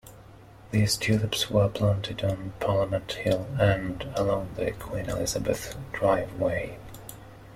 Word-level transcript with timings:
These 0.71 0.97
tulips 0.97 1.51
were 1.51 1.69
planted 1.69 2.23
on 2.23 2.53
Parliament 2.59 3.11
Hill 3.11 3.45
and 3.59 4.01
along 4.15 4.49
the 4.55 4.71
Queen 4.71 5.05
Elizabeth 5.07 5.77
Driveway. 5.93 6.79